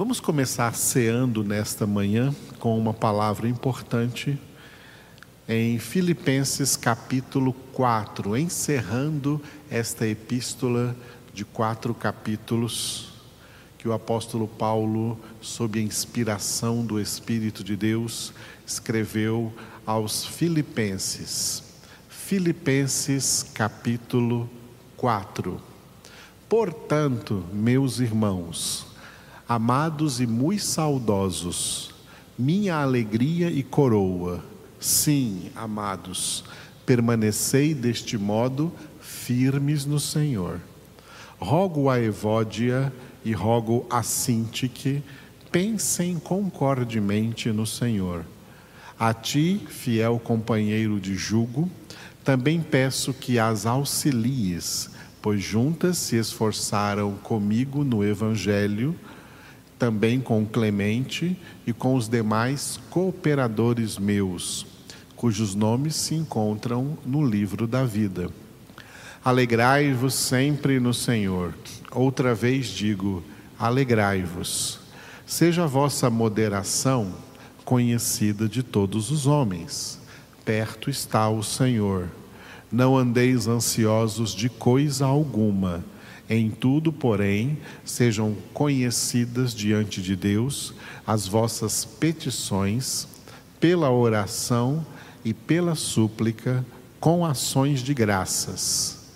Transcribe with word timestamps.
Vamos 0.00 0.18
começar 0.18 0.74
ceando 0.74 1.44
nesta 1.44 1.86
manhã 1.86 2.34
com 2.58 2.78
uma 2.78 2.94
palavra 2.94 3.46
importante 3.46 4.38
em 5.46 5.78
Filipenses 5.78 6.74
capítulo 6.74 7.52
4, 7.52 8.34
encerrando 8.34 9.38
esta 9.70 10.06
epístola 10.06 10.96
de 11.34 11.44
quatro 11.44 11.92
capítulos 11.92 13.12
que 13.76 13.86
o 13.86 13.92
apóstolo 13.92 14.48
Paulo, 14.48 15.20
sob 15.42 15.78
a 15.78 15.82
inspiração 15.82 16.82
do 16.82 16.98
Espírito 16.98 17.62
de 17.62 17.76
Deus, 17.76 18.32
escreveu 18.66 19.52
aos 19.84 20.24
Filipenses. 20.24 21.62
Filipenses 22.08 23.44
capítulo 23.52 24.48
4. 24.96 25.60
Portanto, 26.48 27.44
meus 27.52 28.00
irmãos, 28.00 28.89
amados 29.50 30.20
e 30.20 30.28
muito 30.28 30.62
saudosos, 30.62 31.90
minha 32.38 32.76
alegria 32.76 33.50
e 33.50 33.64
coroa, 33.64 34.44
sim, 34.78 35.50
amados, 35.56 36.44
permanecei 36.86 37.74
deste 37.74 38.16
modo 38.16 38.72
firmes 39.00 39.84
no 39.84 39.98
Senhor. 39.98 40.60
Rogo 41.36 41.90
a 41.90 42.00
Evódia 42.00 42.92
e 43.24 43.32
rogo 43.32 43.84
a 43.90 44.04
Sintique, 44.04 45.02
pensem 45.50 46.16
concordemente 46.20 47.50
no 47.50 47.66
Senhor. 47.66 48.24
A 48.96 49.12
ti, 49.12 49.66
fiel 49.68 50.20
companheiro 50.20 51.00
de 51.00 51.16
jugo, 51.16 51.68
também 52.22 52.60
peço 52.60 53.12
que 53.12 53.36
as 53.36 53.66
auxilies, 53.66 54.90
pois 55.20 55.42
juntas 55.42 55.98
se 55.98 56.14
esforçaram 56.14 57.14
comigo 57.14 57.82
no 57.82 58.04
Evangelho, 58.04 58.94
também 59.80 60.20
com 60.20 60.44
Clemente 60.44 61.34
e 61.66 61.72
com 61.72 61.94
os 61.94 62.06
demais 62.06 62.78
cooperadores 62.90 63.96
meus, 63.96 64.66
cujos 65.16 65.54
nomes 65.54 65.96
se 65.96 66.14
encontram 66.14 66.98
no 67.04 67.26
livro 67.26 67.66
da 67.66 67.82
vida. 67.82 68.28
Alegrai-vos 69.24 70.12
sempre 70.12 70.78
no 70.78 70.92
Senhor. 70.92 71.54
Outra 71.92 72.34
vez 72.34 72.66
digo: 72.66 73.22
alegrai-vos. 73.58 74.80
Seja 75.24 75.64
a 75.64 75.66
vossa 75.66 76.10
moderação 76.10 77.14
conhecida 77.64 78.46
de 78.46 78.62
todos 78.62 79.10
os 79.10 79.26
homens. 79.26 79.98
Perto 80.44 80.90
está 80.90 81.30
o 81.30 81.42
Senhor. 81.42 82.08
Não 82.70 82.98
andeis 82.98 83.46
ansiosos 83.46 84.34
de 84.34 84.50
coisa 84.50 85.06
alguma 85.06 85.82
em 86.30 86.48
tudo, 86.48 86.92
porém, 86.92 87.58
sejam 87.84 88.36
conhecidas 88.54 89.52
diante 89.52 90.00
de 90.00 90.14
Deus 90.14 90.72
as 91.04 91.26
vossas 91.26 91.84
petições, 91.84 93.08
pela 93.58 93.90
oração 93.90 94.86
e 95.24 95.34
pela 95.34 95.74
súplica, 95.74 96.64
com 97.00 97.26
ações 97.26 97.82
de 97.82 97.92
graças. 97.92 99.10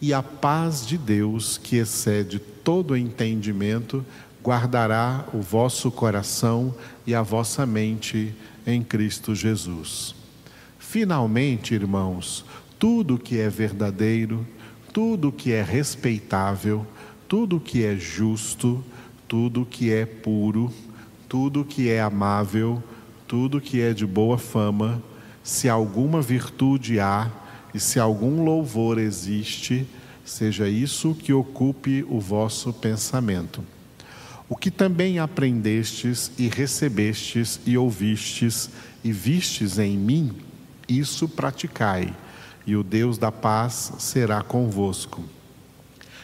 E 0.00 0.14
a 0.14 0.22
paz 0.22 0.86
de 0.86 0.96
Deus, 0.96 1.58
que 1.58 1.76
excede 1.76 2.38
todo 2.38 2.96
entendimento, 2.96 4.06
guardará 4.42 5.26
o 5.34 5.40
vosso 5.40 5.90
coração 5.90 6.72
e 7.04 7.16
a 7.16 7.20
vossa 7.20 7.66
mente 7.66 8.32
em 8.64 8.80
Cristo 8.80 9.34
Jesus. 9.34 10.14
Finalmente, 10.78 11.74
irmãos, 11.74 12.44
tudo 12.78 13.18
que 13.18 13.38
é 13.38 13.48
verdadeiro, 13.48 14.46
tudo 14.92 15.30
que 15.30 15.52
é 15.52 15.62
respeitável, 15.62 16.86
tudo 17.28 17.60
que 17.60 17.84
é 17.84 17.96
justo, 17.96 18.84
tudo 19.28 19.64
que 19.64 19.92
é 19.92 20.04
puro, 20.04 20.72
tudo 21.28 21.64
que 21.64 21.88
é 21.88 22.00
amável, 22.00 22.82
tudo 23.28 23.60
que 23.60 23.80
é 23.80 23.94
de 23.94 24.04
boa 24.04 24.36
fama, 24.36 25.00
se 25.44 25.68
alguma 25.68 26.20
virtude 26.20 26.98
há 26.98 27.30
e 27.72 27.78
se 27.78 28.00
algum 28.00 28.44
louvor 28.44 28.98
existe, 28.98 29.86
seja 30.24 30.68
isso 30.68 31.14
que 31.14 31.32
ocupe 31.32 32.04
o 32.08 32.18
vosso 32.18 32.72
pensamento. 32.72 33.64
O 34.48 34.56
que 34.56 34.70
também 34.72 35.20
aprendestes 35.20 36.32
e 36.36 36.48
recebestes 36.48 37.60
e 37.64 37.78
ouvistes 37.78 38.68
e 39.04 39.12
vistes 39.12 39.78
em 39.78 39.96
mim, 39.96 40.32
isso 40.88 41.28
praticai 41.28 42.12
e 42.66 42.76
o 42.76 42.82
Deus 42.82 43.18
da 43.18 43.32
paz 43.32 43.92
será 43.98 44.42
convosco. 44.42 45.22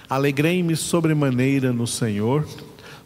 Alegrei-me 0.09 0.77
sobremaneira 0.77 1.73
no 1.73 1.87
Senhor, 1.87 2.47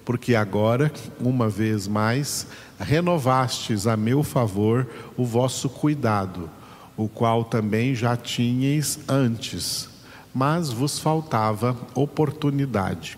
porque 0.05 0.35
agora, 0.35 0.93
uma 1.19 1.49
vez 1.49 1.89
mais, 1.89 2.47
renovastes 2.79 3.87
a 3.87 3.97
meu 3.97 4.23
favor 4.23 4.87
o 5.17 5.25
vosso 5.25 5.69
cuidado, 5.69 6.51
o 6.97 7.09
qual 7.09 7.45
também 7.45 7.95
já 7.95 8.17
tinhais 8.17 8.99
antes, 9.09 9.89
mas 10.35 10.71
vos 10.71 10.99
faltava 10.99 11.77
oportunidade. 11.95 13.17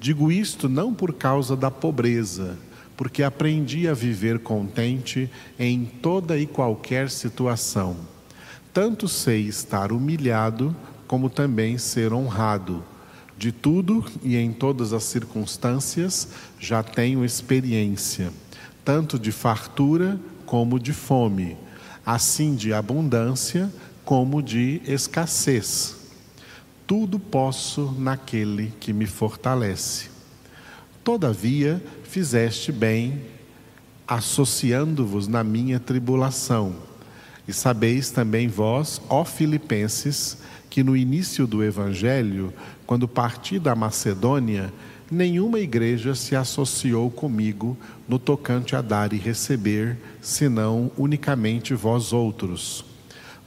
Digo 0.00 0.32
isto 0.32 0.68
não 0.68 0.92
por 0.92 1.12
causa 1.12 1.56
da 1.56 1.70
pobreza, 1.70 2.56
porque 2.96 3.22
aprendi 3.22 3.86
a 3.86 3.94
viver 3.94 4.40
contente 4.40 5.30
em 5.58 5.84
toda 5.84 6.36
e 6.36 6.46
qualquer 6.46 7.10
situação 7.10 7.96
tanto 8.72 9.08
sei 9.08 9.46
estar 9.46 9.92
humilhado, 9.92 10.74
como 11.06 11.30
também 11.30 11.78
ser 11.78 12.12
honrado. 12.12 12.84
De 13.36 13.52
tudo 13.52 14.04
e 14.22 14.36
em 14.36 14.52
todas 14.52 14.92
as 14.92 15.04
circunstâncias 15.04 16.28
já 16.58 16.82
tenho 16.82 17.24
experiência, 17.24 18.32
tanto 18.84 19.18
de 19.18 19.30
fartura 19.30 20.18
como 20.44 20.78
de 20.78 20.92
fome, 20.92 21.56
assim 22.04 22.54
de 22.54 22.72
abundância 22.72 23.72
como 24.04 24.42
de 24.42 24.82
escassez. 24.86 25.96
Tudo 26.86 27.18
posso 27.18 27.94
naquele 27.98 28.72
que 28.80 28.92
me 28.92 29.06
fortalece. 29.06 30.08
Todavia, 31.04 31.82
fizeste 32.02 32.72
bem, 32.72 33.22
associando-vos 34.06 35.28
na 35.28 35.44
minha 35.44 35.78
tribulação 35.78 36.87
e 37.48 37.52
sabeis 37.54 38.10
também 38.10 38.46
vós, 38.46 39.00
ó 39.08 39.24
Filipenses, 39.24 40.36
que 40.68 40.84
no 40.84 40.94
início 40.94 41.46
do 41.46 41.64
Evangelho, 41.64 42.52
quando 42.86 43.08
parti 43.08 43.58
da 43.58 43.74
Macedônia, 43.74 44.70
nenhuma 45.10 45.58
igreja 45.58 46.14
se 46.14 46.36
associou 46.36 47.10
comigo 47.10 47.74
no 48.06 48.18
tocante 48.18 48.76
a 48.76 48.82
dar 48.82 49.14
e 49.14 49.16
receber, 49.16 49.96
senão 50.20 50.90
unicamente 50.94 51.72
vós 51.72 52.12
outros. 52.12 52.84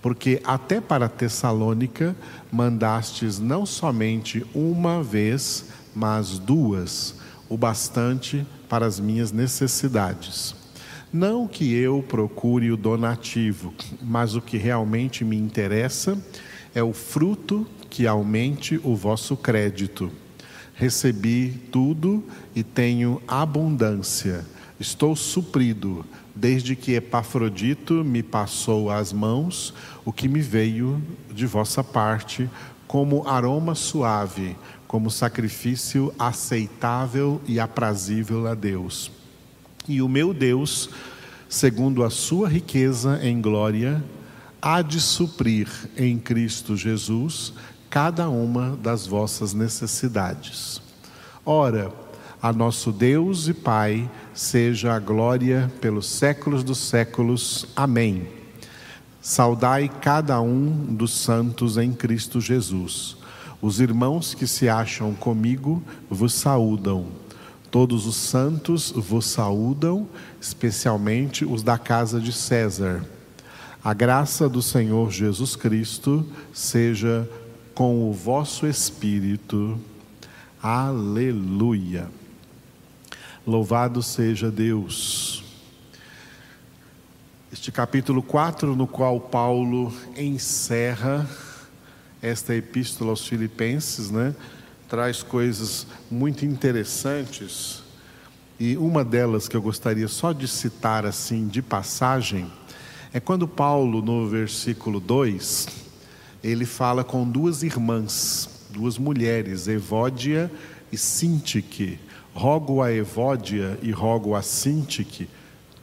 Porque 0.01 0.41
até 0.43 0.81
para 0.81 1.07
Tessalônica 1.07 2.15
mandastes 2.51 3.37
não 3.37 3.67
somente 3.67 4.43
uma 4.51 5.03
vez, 5.03 5.65
mas 5.93 6.39
duas, 6.39 7.13
o 7.47 7.55
bastante 7.55 8.47
para 8.67 8.87
as 8.87 8.99
minhas 8.99 9.31
necessidades. 9.31 10.60
Não 11.13 11.45
que 11.45 11.73
eu 11.73 12.01
procure 12.01 12.71
o 12.71 12.77
donativo, 12.77 13.73
mas 14.01 14.33
o 14.33 14.41
que 14.41 14.55
realmente 14.55 15.25
me 15.25 15.35
interessa 15.35 16.17
é 16.73 16.81
o 16.81 16.93
fruto 16.93 17.67
que 17.89 18.07
aumente 18.07 18.79
o 18.81 18.95
vosso 18.95 19.35
crédito. 19.35 20.09
Recebi 20.73 21.49
tudo 21.69 22.23
e 22.55 22.63
tenho 22.63 23.21
abundância. 23.27 24.45
Estou 24.79 25.13
suprido, 25.13 26.05
desde 26.33 26.77
que 26.77 26.93
Epafrodito 26.93 28.05
me 28.05 28.23
passou 28.23 28.89
às 28.89 29.11
mãos 29.11 29.73
o 30.05 30.13
que 30.13 30.29
me 30.29 30.39
veio 30.39 31.01
de 31.29 31.45
vossa 31.45 31.83
parte, 31.83 32.49
como 32.87 33.27
aroma 33.27 33.75
suave, 33.75 34.55
como 34.87 35.11
sacrifício 35.11 36.13
aceitável 36.17 37.41
e 37.45 37.59
aprazível 37.59 38.47
a 38.47 38.55
Deus. 38.55 39.11
E 39.87 40.01
o 40.01 40.07
meu 40.07 40.33
Deus, 40.33 40.89
segundo 41.49 42.03
a 42.03 42.09
sua 42.09 42.47
riqueza 42.47 43.19
em 43.23 43.41
glória, 43.41 44.03
há 44.61 44.81
de 44.81 45.01
suprir 45.01 45.67
em 45.97 46.19
Cristo 46.19 46.77
Jesus 46.77 47.53
cada 47.89 48.29
uma 48.29 48.77
das 48.77 49.07
vossas 49.07 49.53
necessidades. 49.53 50.81
Ora, 51.45 51.91
a 52.41 52.53
nosso 52.53 52.91
Deus 52.91 53.47
e 53.47 53.53
Pai 53.53 54.09
seja 54.33 54.93
a 54.93 54.99
glória 54.99 55.71
pelos 55.81 56.07
séculos 56.07 56.63
dos 56.63 56.77
séculos. 56.77 57.67
Amém. 57.75 58.27
Saudai 59.21 59.89
cada 60.01 60.41
um 60.41 60.71
dos 60.95 61.13
santos 61.13 61.77
em 61.77 61.93
Cristo 61.93 62.41
Jesus. 62.41 63.17
Os 63.61 63.79
irmãos 63.79 64.33
que 64.33 64.47
se 64.47 64.67
acham 64.67 65.13
comigo 65.13 65.83
vos 66.09 66.33
saúdam. 66.33 67.20
Todos 67.71 68.05
os 68.05 68.17
santos 68.17 68.91
vos 68.91 69.25
saúdam, 69.25 70.05
especialmente 70.41 71.45
os 71.45 71.63
da 71.63 71.77
casa 71.77 72.19
de 72.19 72.33
César. 72.33 73.01
A 73.81 73.93
graça 73.93 74.49
do 74.49 74.61
Senhor 74.61 75.09
Jesus 75.09 75.55
Cristo 75.55 76.27
seja 76.53 77.27
com 77.73 78.09
o 78.09 78.11
vosso 78.11 78.67
espírito. 78.67 79.79
Aleluia. 80.61 82.09
Louvado 83.47 84.03
seja 84.03 84.51
Deus. 84.51 85.41
Este 87.53 87.71
capítulo 87.71 88.21
4, 88.21 88.75
no 88.75 88.85
qual 88.85 89.17
Paulo 89.17 89.93
encerra 90.17 91.25
esta 92.21 92.53
epístola 92.53 93.11
aos 93.11 93.25
Filipenses, 93.25 94.11
né, 94.11 94.35
traz 94.91 95.23
coisas 95.23 95.87
muito 96.11 96.45
interessantes. 96.45 97.81
E 98.59 98.75
uma 98.75 99.05
delas 99.05 99.47
que 99.47 99.55
eu 99.55 99.61
gostaria 99.61 100.09
só 100.09 100.33
de 100.33 100.49
citar 100.49 101.05
assim 101.05 101.47
de 101.47 101.61
passagem 101.61 102.51
é 103.13 103.19
quando 103.21 103.47
Paulo, 103.47 104.01
no 104.01 104.27
versículo 104.27 104.99
2, 104.99 105.69
ele 106.43 106.65
fala 106.65 107.05
com 107.05 107.23
duas 107.25 107.63
irmãs, 107.63 108.67
duas 108.69 108.97
mulheres, 108.97 109.65
Evódia 109.69 110.51
e 110.91 110.97
Sintique 110.97 111.97
Rogo 112.33 112.81
a 112.81 112.91
Evódia 112.91 113.79
e 113.81 113.91
rogo 113.91 114.35
a 114.35 114.41
Sintique, 114.41 115.29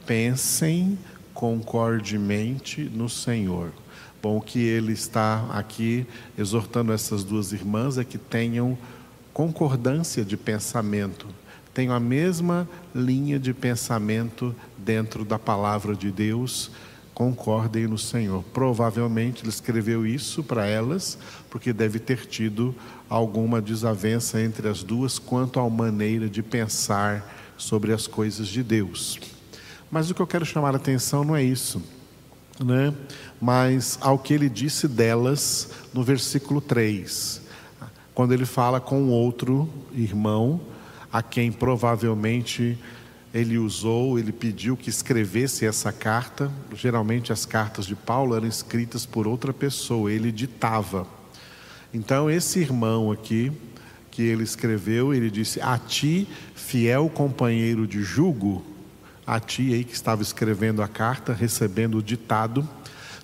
pensem 0.05 0.97
concordemente 1.33 2.83
no 2.83 3.07
Senhor. 3.09 3.71
Bom, 4.21 4.37
o 4.37 4.41
que 4.41 4.59
ele 4.59 4.91
está 4.91 5.47
aqui 5.51 6.05
exortando 6.37 6.91
essas 6.91 7.23
duas 7.23 7.53
irmãs 7.53 7.97
é 7.97 8.03
que 8.03 8.17
tenham 8.17 8.77
concordância 9.39 10.25
de 10.25 10.35
pensamento, 10.35 11.25
tenham 11.73 11.95
a 11.95 11.99
mesma 11.99 12.67
linha 12.93 13.39
de 13.39 13.53
pensamento 13.53 14.53
dentro 14.77 15.23
da 15.23 15.39
palavra 15.39 15.95
de 15.95 16.11
Deus, 16.11 16.69
concordem 17.13 17.87
no 17.87 17.97
Senhor. 17.97 18.43
Provavelmente 18.53 19.41
ele 19.41 19.47
escreveu 19.47 20.05
isso 20.05 20.43
para 20.43 20.65
elas, 20.65 21.17
porque 21.49 21.71
deve 21.71 21.99
ter 21.99 22.25
tido 22.25 22.75
alguma 23.09 23.61
desavença 23.61 24.41
entre 24.41 24.67
as 24.67 24.83
duas 24.83 25.17
quanto 25.17 25.57
à 25.61 25.69
maneira 25.69 26.27
de 26.27 26.43
pensar 26.43 27.53
sobre 27.57 27.93
as 27.93 28.07
coisas 28.07 28.49
de 28.49 28.61
Deus. 28.61 29.17
Mas 29.89 30.11
o 30.11 30.13
que 30.13 30.21
eu 30.21 30.27
quero 30.27 30.45
chamar 30.45 30.73
a 30.73 30.77
atenção 30.77 31.23
não 31.23 31.33
é 31.33 31.41
isso, 31.41 31.81
né? 32.61 32.93
mas 33.39 33.97
ao 34.01 34.19
que 34.19 34.33
ele 34.33 34.49
disse 34.49 34.85
delas 34.85 35.69
no 35.93 36.03
versículo 36.03 36.59
3, 36.59 37.47
quando 38.19 38.33
ele 38.33 38.45
fala 38.45 38.81
com 38.81 39.07
outro 39.07 39.69
irmão, 39.93 40.59
a 41.09 41.23
quem 41.23 41.53
provavelmente 41.53 42.77
ele 43.33 43.57
usou, 43.57 44.19
ele 44.19 44.33
pediu 44.33 44.75
que 44.75 44.89
escrevesse 44.89 45.65
essa 45.65 45.93
carta. 45.93 46.51
Geralmente 46.75 47.31
as 47.31 47.45
cartas 47.45 47.85
de 47.85 47.95
Paulo 47.95 48.35
eram 48.35 48.45
escritas 48.45 49.05
por 49.05 49.25
outra 49.25 49.53
pessoa, 49.53 50.11
ele 50.11 50.33
ditava. 50.33 51.07
Então 51.93 52.29
esse 52.29 52.59
irmão 52.59 53.09
aqui 53.09 53.53
que 54.11 54.23
ele 54.23 54.43
escreveu, 54.43 55.13
ele 55.13 55.31
disse: 55.31 55.61
"A 55.61 55.77
ti, 55.77 56.27
fiel 56.53 57.07
companheiro 57.07 57.87
de 57.87 58.03
jugo, 58.03 58.61
a 59.25 59.39
ti 59.39 59.73
aí 59.73 59.85
que 59.85 59.93
estava 59.93 60.21
escrevendo 60.21 60.83
a 60.83 60.89
carta, 60.89 61.31
recebendo 61.31 61.99
o 61.99 62.03
ditado, 62.03 62.67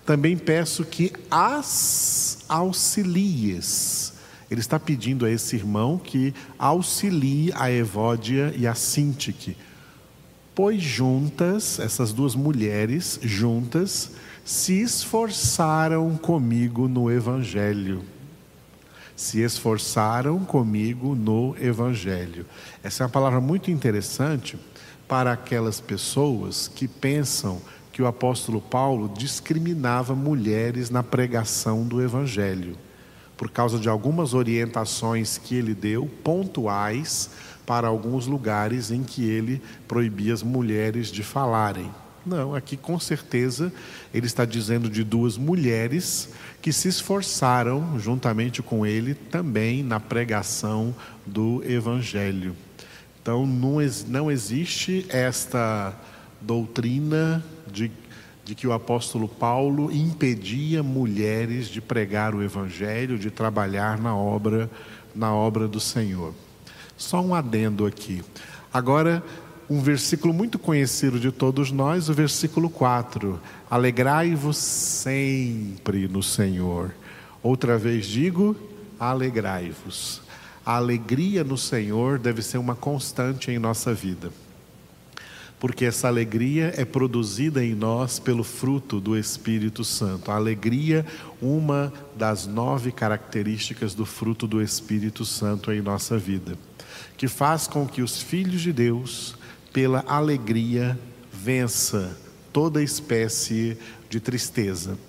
também 0.05 0.37
peço 0.37 0.85
que 0.85 1.11
as 1.29 2.45
auxilies. 2.47 4.14
Ele 4.49 4.61
está 4.61 4.79
pedindo 4.79 5.25
a 5.25 5.31
esse 5.31 5.55
irmão 5.55 5.97
que 5.97 6.33
auxilie 6.57 7.51
a 7.55 7.71
Evódia 7.71 8.53
e 8.55 8.67
a 8.67 8.75
Sintique 8.75 9.55
pois 10.55 10.81
juntas, 10.81 11.79
essas 11.79 12.13
duas 12.13 12.33
mulheres 12.33 13.19
juntas, 13.21 14.11
se 14.45 14.81
esforçaram 14.81 16.15
comigo 16.15 16.87
no 16.87 17.11
Evangelho. 17.11 18.01
Se 19.17 19.41
esforçaram 19.41 20.39
comigo 20.45 21.13
no 21.13 21.55
Evangelho. 21.59 22.45
Essa 22.81 23.03
é 23.03 23.05
uma 23.05 23.11
palavra 23.11 23.41
muito 23.41 23.69
interessante 23.69 24.57
para 25.07 25.33
aquelas 25.33 25.81
pessoas 25.81 26.69
que 26.73 26.87
pensam 26.87 27.61
que 27.91 28.01
o 28.01 28.07
apóstolo 28.07 28.61
Paulo 28.61 29.09
discriminava 29.09 30.15
mulheres 30.15 30.89
na 30.89 31.03
pregação 31.03 31.85
do 31.85 32.01
Evangelho, 32.01 32.77
por 33.37 33.49
causa 33.49 33.77
de 33.77 33.89
algumas 33.89 34.33
orientações 34.33 35.37
que 35.37 35.55
ele 35.55 35.73
deu, 35.73 36.09
pontuais, 36.23 37.29
para 37.65 37.87
alguns 37.87 38.27
lugares 38.27 38.91
em 38.91 39.03
que 39.03 39.23
ele 39.27 39.61
proibia 39.87 40.33
as 40.33 40.43
mulheres 40.43 41.07
de 41.07 41.23
falarem. 41.23 41.89
Não, 42.25 42.55
aqui 42.55 42.75
com 42.75 42.99
certeza 42.99 43.71
ele 44.11 44.25
está 44.25 44.45
dizendo 44.45 44.89
de 44.89 45.03
duas 45.03 45.37
mulheres 45.37 46.29
que 46.59 46.73
se 46.73 46.87
esforçaram 46.87 47.99
juntamente 47.99 48.63
com 48.63 48.83
ele 48.85 49.13
também 49.13 49.83
na 49.83 49.99
pregação 49.99 50.95
do 51.23 51.63
Evangelho. 51.63 52.55
Então 53.21 53.45
não, 53.45 54.31
existe 54.31 55.05
esta 55.09 55.93
doutrina 56.41 57.43
de, 57.71 57.91
de 58.45 58.53
que 58.53 58.67
o 58.67 58.73
apóstolo 58.73 59.27
Paulo 59.27 59.91
impedia 59.91 60.83
mulheres 60.83 61.67
de 61.67 61.81
pregar 61.81 62.35
o 62.35 62.43
Evangelho, 62.43 63.17
de 63.17 63.31
trabalhar 63.31 63.99
na 63.99 64.15
obra, 64.15 64.69
na 65.15 65.33
obra 65.33 65.67
do 65.67 65.79
Senhor. 65.79 66.31
Só 66.95 67.19
um 67.21 67.33
adendo 67.33 67.87
aqui. 67.87 68.23
Agora, 68.71 69.23
um 69.67 69.81
versículo 69.81 70.31
muito 70.31 70.59
conhecido 70.59 71.19
de 71.19 71.31
todos 71.31 71.71
nós, 71.71 72.07
o 72.07 72.13
versículo 72.13 72.69
4. 72.69 73.39
Alegrai-vos 73.69 74.57
sempre 74.57 76.07
no 76.07 76.21
Senhor. 76.21 76.93
Outra 77.41 77.79
vez 77.79 78.05
digo, 78.05 78.55
alegrai-vos. 78.99 80.21
A 80.63 80.75
alegria 80.75 81.43
no 81.43 81.57
Senhor 81.57 82.19
deve 82.19 82.43
ser 82.43 82.59
uma 82.59 82.75
constante 82.75 83.49
em 83.49 83.57
nossa 83.57 83.91
vida. 83.91 84.31
Porque 85.65 85.85
essa 85.85 86.07
alegria 86.07 86.71
é 86.77 86.85
produzida 86.85 87.65
em 87.65 87.73
nós 87.73 88.19
pelo 88.19 88.43
fruto 88.43 88.99
do 88.99 89.17
Espírito 89.17 89.83
Santo. 89.83 90.29
A 90.29 90.35
alegria, 90.35 91.03
uma 91.41 91.91
das 92.15 92.45
nove 92.45 92.91
características 92.91 93.95
do 93.95 94.05
fruto 94.05 94.45
do 94.45 94.61
Espírito 94.61 95.25
Santo 95.25 95.71
em 95.71 95.81
nossa 95.81 96.19
vida 96.19 96.55
que 97.17 97.27
faz 97.27 97.65
com 97.65 97.87
que 97.87 98.03
os 98.03 98.21
filhos 98.21 98.61
de 98.61 98.71
Deus, 98.71 99.35
pela 99.73 100.03
alegria, 100.07 100.99
vença 101.31 102.15
toda 102.51 102.83
espécie 102.83 103.75
de 104.07 104.19
tristeza. 104.19 104.99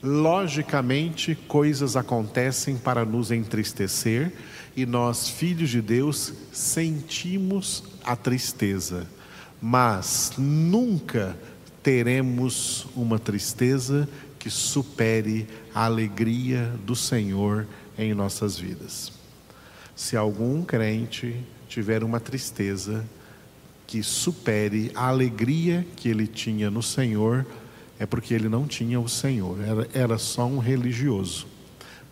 Logicamente, 0.00 1.34
coisas 1.34 1.96
acontecem 1.96 2.76
para 2.76 3.04
nos 3.04 3.32
entristecer 3.32 4.32
e 4.76 4.86
nós, 4.86 5.28
filhos 5.28 5.70
de 5.70 5.82
Deus, 5.82 6.32
sentimos 6.52 7.82
a 8.04 8.14
tristeza, 8.14 9.08
mas 9.60 10.32
nunca 10.38 11.36
teremos 11.82 12.86
uma 12.94 13.18
tristeza 13.18 14.08
que 14.38 14.50
supere 14.50 15.46
a 15.74 15.84
alegria 15.84 16.72
do 16.84 16.94
Senhor 16.94 17.66
em 17.98 18.14
nossas 18.14 18.58
vidas. 18.58 19.12
Se 19.96 20.16
algum 20.16 20.62
crente 20.62 21.34
tiver 21.68 22.04
uma 22.04 22.20
tristeza 22.20 23.04
que 23.86 24.02
supere 24.02 24.92
a 24.94 25.08
alegria 25.08 25.84
que 25.96 26.08
ele 26.08 26.26
tinha 26.26 26.70
no 26.70 26.82
Senhor, 26.82 27.44
é 27.98 28.06
porque 28.06 28.32
ele 28.32 28.48
não 28.48 28.66
tinha 28.66 29.00
o 29.00 29.08
Senhor, 29.08 29.58
era, 29.60 29.88
era 29.92 30.18
só 30.18 30.46
um 30.46 30.58
religioso, 30.58 31.46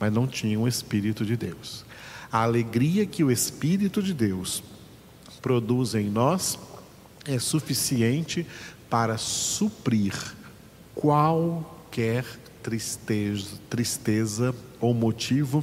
mas 0.00 0.12
não 0.12 0.26
tinha 0.26 0.58
o 0.58 0.66
Espírito 0.66 1.24
de 1.24 1.36
Deus. 1.36 1.84
A 2.32 2.42
alegria 2.42 3.06
que 3.06 3.22
o 3.22 3.30
Espírito 3.30 4.02
de 4.02 4.12
Deus 4.12 4.64
produz 5.40 5.94
em 5.94 6.10
nós 6.10 6.58
é 7.26 7.38
suficiente 7.38 8.46
para 8.88 9.18
suprir 9.18 10.14
qualquer 10.94 12.24
tristeza, 12.62 13.58
tristeza 13.68 14.54
ou 14.80 14.94
motivo 14.94 15.62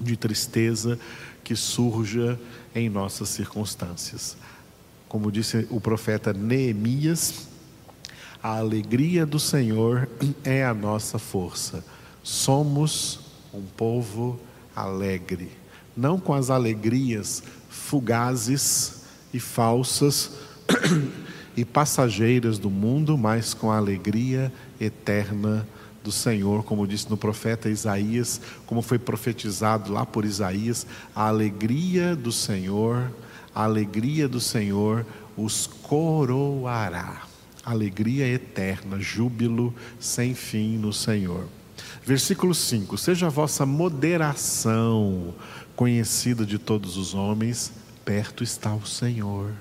de 0.00 0.16
tristeza 0.16 0.98
que 1.42 1.54
surja 1.54 2.38
em 2.74 2.88
nossas 2.88 3.28
circunstâncias. 3.28 4.36
Como 5.08 5.30
disse 5.32 5.66
o 5.70 5.80
profeta 5.80 6.32
Neemias, 6.32 7.48
a 8.42 8.58
alegria 8.58 9.26
do 9.26 9.38
Senhor 9.38 10.08
é 10.44 10.64
a 10.64 10.72
nossa 10.72 11.18
força. 11.18 11.84
Somos 12.22 13.20
um 13.52 13.62
povo 13.62 14.38
alegre, 14.74 15.50
não 15.96 16.18
com 16.18 16.32
as 16.32 16.48
alegrias 16.48 17.42
fugazes 17.68 19.02
e 19.34 19.40
falsas 19.40 20.30
e 21.56 21.64
passageiras 21.64 22.58
do 22.58 22.70
mundo, 22.70 23.16
mas 23.18 23.54
com 23.54 23.70
a 23.70 23.76
alegria 23.76 24.52
eterna 24.80 25.66
do 26.02 26.10
Senhor, 26.10 26.64
como 26.64 26.86
disse 26.86 27.10
no 27.10 27.16
profeta 27.16 27.68
Isaías, 27.68 28.40
como 28.66 28.82
foi 28.82 28.98
profetizado 28.98 29.92
lá 29.92 30.06
por 30.06 30.24
Isaías, 30.24 30.86
a 31.14 31.28
alegria 31.28 32.16
do 32.16 32.32
Senhor, 32.32 33.10
a 33.54 33.64
alegria 33.64 34.28
do 34.28 34.40
Senhor 34.40 35.04
os 35.36 35.66
coroará. 35.66 37.22
Alegria 37.64 38.26
eterna, 38.26 38.98
júbilo 38.98 39.74
sem 39.98 40.34
fim 40.34 40.78
no 40.78 40.92
Senhor. 40.92 41.46
Versículo 42.04 42.54
5: 42.54 42.96
Seja 42.96 43.26
a 43.26 43.30
vossa 43.30 43.66
moderação 43.66 45.34
conhecida 45.76 46.46
de 46.46 46.58
todos 46.58 46.96
os 46.96 47.14
homens, 47.14 47.72
perto 48.04 48.42
está 48.42 48.74
o 48.74 48.86
Senhor. 48.86 49.52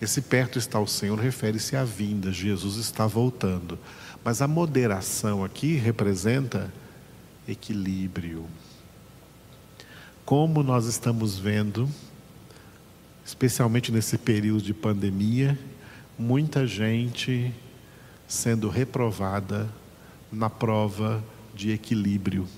Esse 0.00 0.20
perto 0.20 0.58
está 0.58 0.80
o 0.80 0.86
Senhor 0.86 1.18
refere-se 1.18 1.76
à 1.76 1.84
vinda, 1.84 2.32
Jesus 2.32 2.76
está 2.76 3.06
voltando. 3.06 3.78
Mas 4.24 4.40
a 4.40 4.48
moderação 4.48 5.44
aqui 5.44 5.74
representa 5.76 6.72
equilíbrio. 7.46 8.46
Como 10.24 10.62
nós 10.62 10.86
estamos 10.86 11.38
vendo, 11.38 11.88
especialmente 13.24 13.90
nesse 13.90 14.16
período 14.16 14.62
de 14.62 14.72
pandemia, 14.72 15.58
muita 16.18 16.66
gente 16.66 17.52
sendo 18.28 18.68
reprovada 18.68 19.68
na 20.30 20.48
prova 20.48 21.22
de 21.54 21.70
equilíbrio. 21.70 22.48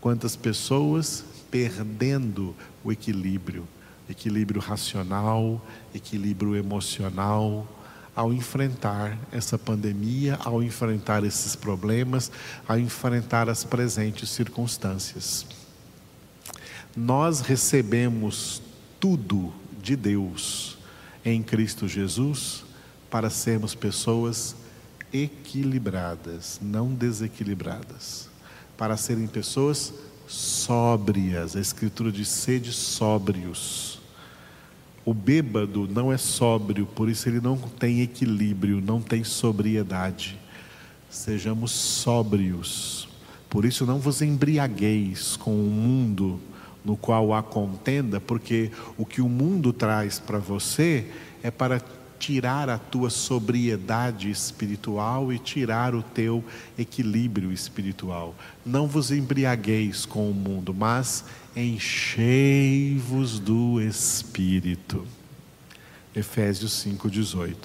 Quantas 0.00 0.36
pessoas 0.36 1.24
perdendo 1.50 2.54
o 2.84 2.92
equilíbrio, 2.92 3.66
equilíbrio 4.10 4.60
racional, 4.60 5.64
equilíbrio 5.94 6.56
emocional, 6.56 7.66
ao 8.14 8.32
enfrentar 8.32 9.16
essa 9.32 9.56
pandemia, 9.56 10.38
ao 10.44 10.62
enfrentar 10.62 11.24
esses 11.24 11.54
problemas, 11.54 12.30
ao 12.66 12.78
enfrentar 12.78 13.48
as 13.48 13.64
presentes 13.64 14.28
circunstâncias. 14.30 15.46
Nós 16.96 17.40
recebemos 17.40 18.60
tudo 18.98 19.52
de 19.80 19.94
Deus 19.96 20.76
em 21.24 21.42
Cristo 21.42 21.86
Jesus 21.86 22.64
para 23.08 23.30
sermos 23.30 23.74
pessoas 23.74 24.56
equilibradas, 25.12 26.58
não 26.62 26.92
desequilibradas, 26.94 28.28
para 28.76 28.96
serem 28.96 29.26
pessoas 29.26 29.92
sóbrias. 30.26 31.56
A 31.56 31.60
Escritura 31.60 32.10
diz: 32.10 32.28
sede 32.28 32.72
sóbrios. 32.72 33.99
O 35.10 35.12
bêbado 35.12 35.88
não 35.92 36.12
é 36.12 36.16
sóbrio, 36.16 36.86
por 36.86 37.08
isso 37.08 37.28
ele 37.28 37.40
não 37.40 37.56
tem 37.58 38.00
equilíbrio, 38.00 38.80
não 38.80 39.00
tem 39.00 39.24
sobriedade. 39.24 40.38
Sejamos 41.08 41.72
sóbrios. 41.72 43.08
Por 43.48 43.64
isso 43.64 43.84
não 43.84 43.98
vos 43.98 44.22
embriagueis 44.22 45.34
com 45.34 45.50
o 45.50 45.68
mundo 45.68 46.38
no 46.84 46.96
qual 46.96 47.34
há 47.34 47.42
contenda, 47.42 48.20
porque 48.20 48.70
o 48.96 49.04
que 49.04 49.20
o 49.20 49.28
mundo 49.28 49.72
traz 49.72 50.20
para 50.20 50.38
você 50.38 51.10
é 51.42 51.50
para 51.50 51.80
tirar 52.20 52.68
a 52.68 52.78
tua 52.78 53.08
sobriedade 53.08 54.30
espiritual 54.30 55.32
e 55.32 55.38
tirar 55.38 55.94
o 55.94 56.02
teu 56.02 56.44
equilíbrio 56.78 57.50
espiritual. 57.50 58.36
Não 58.64 58.86
vos 58.86 59.10
embriagueis 59.10 60.04
com 60.04 60.30
o 60.30 60.34
mundo, 60.34 60.74
mas 60.74 61.24
enchei-vos 61.56 63.40
do 63.40 63.80
Espírito. 63.80 65.06
Efésios 66.14 66.84
5,18. 66.84 67.56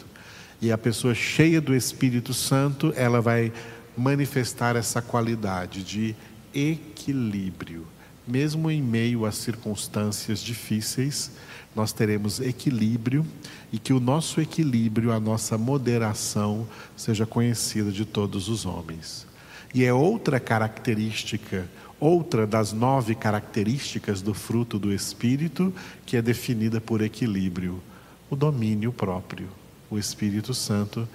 E 0.62 0.72
a 0.72 0.78
pessoa 0.78 1.14
cheia 1.14 1.60
do 1.60 1.76
Espírito 1.76 2.34
Santo, 2.34 2.94
ela 2.96 3.20
vai 3.20 3.52
manifestar 3.98 4.78
essa 4.78 5.02
qualidade 5.02 5.84
de 5.84 6.16
equilíbrio. 6.54 7.86
Mesmo 8.26 8.72
em 8.72 8.82
meio 8.82 9.26
a 9.26 9.32
circunstâncias 9.32 10.40
difíceis, 10.40 11.32
nós 11.76 11.92
teremos 11.92 12.40
equilíbrio 12.40 13.26
e 13.72 13.78
que 13.78 13.92
o 13.92 14.00
nosso 14.00 14.40
equilíbrio, 14.40 15.12
a 15.12 15.20
nossa 15.20 15.58
moderação, 15.58 16.66
seja 16.96 17.26
conhecida 17.26 17.92
de 17.92 18.06
todos 18.06 18.48
os 18.48 18.66
homens. 18.66 19.28
E 19.74 19.84
é 19.84 19.94
outra 19.94 20.40
característica, 20.40 21.70
outra 22.00 22.48
das 22.48 22.72
nove 22.72 23.14
características 23.14 24.22
do 24.22 24.34
fruto 24.34 24.80
do 24.80 24.94
Espírito, 24.94 25.74
que 26.06 26.16
é 26.16 26.22
definida 26.22 26.80
por 26.80 27.02
equilíbrio: 27.02 27.82
o 28.30 28.36
domínio 28.36 28.94
próprio. 28.94 29.50
O 29.92 30.00
Espírito 30.00 30.54
Santo 30.54 31.08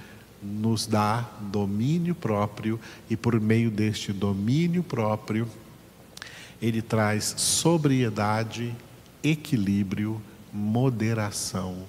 nos 0.42 0.86
dá 0.86 1.28
domínio 1.40 2.14
próprio 2.14 2.78
e, 3.08 3.16
por 3.16 3.40
meio 3.40 3.70
deste 3.70 4.12
domínio 4.12 4.82
próprio, 4.82 5.48
ele 6.60 6.82
traz 6.82 7.34
sobriedade, 7.38 8.74
equilíbrio, 9.22 10.20
moderação 10.52 11.86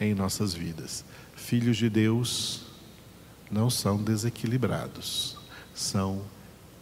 em 0.00 0.14
nossas 0.14 0.54
vidas. 0.54 1.04
Filhos 1.34 1.76
de 1.76 1.88
Deus 1.88 2.62
não 3.50 3.68
são 3.68 4.02
desequilibrados, 4.02 5.36
são 5.74 6.22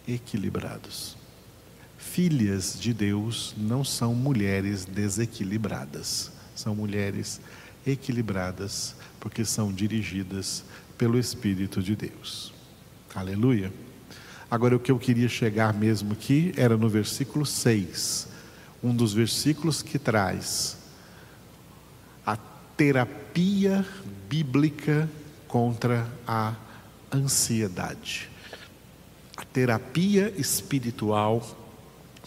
equilibrados. 0.07 1.17
Filhas 1.97 2.77
de 2.79 2.93
Deus 2.93 3.53
não 3.57 3.83
são 3.83 4.13
mulheres 4.13 4.85
desequilibradas, 4.85 6.31
são 6.55 6.75
mulheres 6.75 7.39
equilibradas, 7.85 8.95
porque 9.19 9.43
são 9.43 9.71
dirigidas 9.71 10.63
pelo 10.97 11.17
Espírito 11.17 11.81
de 11.81 11.95
Deus. 11.95 12.53
Aleluia. 13.15 13.73
Agora, 14.49 14.75
o 14.75 14.79
que 14.79 14.91
eu 14.91 14.99
queria 14.99 15.27
chegar 15.27 15.73
mesmo 15.73 16.13
aqui 16.13 16.53
era 16.55 16.77
no 16.77 16.87
versículo 16.87 17.45
6, 17.45 18.27
um 18.83 18.95
dos 18.95 19.13
versículos 19.13 19.81
que 19.81 19.97
traz 19.97 20.77
terapia 22.83 23.85
bíblica 24.27 25.09
contra 25.47 26.05
a 26.27 26.53
ansiedade. 27.13 28.29
A 29.37 29.45
terapia 29.45 30.33
espiritual 30.35 31.41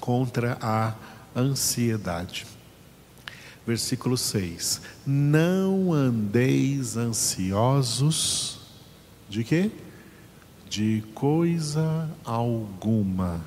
contra 0.01 0.57
a 0.63 0.95
ansiedade. 1.37 2.47
Versículo 3.67 4.17
6: 4.17 4.81
Não 5.07 5.93
andeis 5.93 6.97
ansiosos 6.97 8.59
de 9.29 9.45
quê? 9.45 9.71
De 10.71 11.05
coisa 11.15 12.11
alguma. 12.25 13.45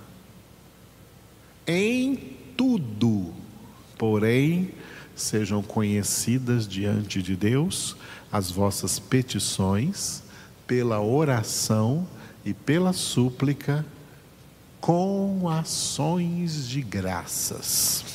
Em 1.65 2.37
tudo, 2.55 3.33
porém, 3.97 4.75
sejam 5.21 5.61
conhecidas 5.61 6.67
diante 6.67 7.21
de 7.21 7.35
Deus 7.35 7.95
as 8.31 8.51
vossas 8.51 8.99
petições 8.99 10.23
pela 10.65 11.01
oração 11.01 12.07
e 12.45 12.53
pela 12.53 12.93
súplica 12.93 13.85
com 14.79 15.49
ações 15.49 16.67
de 16.67 16.81
graças. 16.81 18.05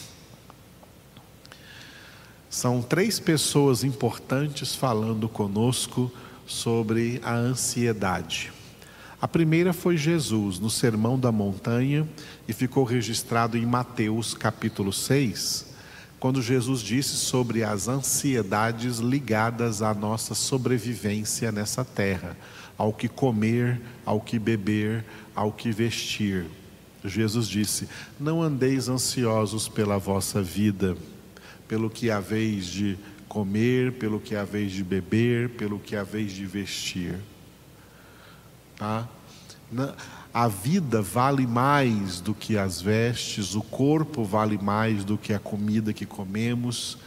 São 2.48 2.80
três 2.80 3.18
pessoas 3.18 3.82
importantes 3.82 4.74
falando 4.74 5.28
conosco 5.28 6.10
sobre 6.46 7.20
a 7.24 7.34
ansiedade. 7.34 8.52
A 9.20 9.26
primeira 9.26 9.72
foi 9.72 9.96
Jesus, 9.96 10.58
no 10.58 10.70
Sermão 10.70 11.18
da 11.18 11.32
Montanha, 11.32 12.08
e 12.46 12.52
ficou 12.52 12.84
registrado 12.84 13.56
em 13.56 13.66
Mateus 13.66 14.34
capítulo 14.34 14.92
6, 14.92 15.73
quando 16.24 16.40
Jesus 16.40 16.80
disse 16.80 17.16
sobre 17.16 17.62
as 17.62 17.86
ansiedades 17.86 18.96
ligadas 18.96 19.82
à 19.82 19.92
nossa 19.92 20.34
sobrevivência 20.34 21.52
nessa 21.52 21.84
terra, 21.84 22.34
ao 22.78 22.94
que 22.94 23.08
comer, 23.08 23.78
ao 24.06 24.18
que 24.22 24.38
beber, 24.38 25.04
ao 25.36 25.52
que 25.52 25.70
vestir. 25.70 26.46
Jesus 27.04 27.46
disse: 27.46 27.86
Não 28.18 28.42
andeis 28.42 28.88
ansiosos 28.88 29.68
pela 29.68 29.98
vossa 29.98 30.42
vida, 30.42 30.96
pelo 31.68 31.90
que 31.90 32.10
haveis 32.10 32.68
de 32.68 32.96
comer, 33.28 33.92
pelo 33.92 34.18
que 34.18 34.34
haveis 34.34 34.72
de 34.72 34.82
beber, 34.82 35.50
pelo 35.50 35.78
que 35.78 35.94
haveis 35.94 36.32
de 36.32 36.46
vestir. 36.46 37.18
Tá? 38.78 39.06
A 40.34 40.48
vida 40.48 41.00
vale 41.00 41.46
mais 41.46 42.20
do 42.20 42.34
que 42.34 42.58
as 42.58 42.82
vestes, 42.82 43.54
o 43.54 43.62
corpo 43.62 44.24
vale 44.24 44.58
mais 44.58 45.04
do 45.04 45.16
que 45.16 45.32
a 45.32 45.38
comida 45.38 45.92
que 45.92 46.04
comemos. 46.04 46.98